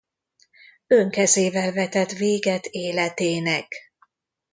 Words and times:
Önkezével 0.87 1.71
vetett 1.71 2.11
véget 2.11 2.65
életének. 2.65 3.73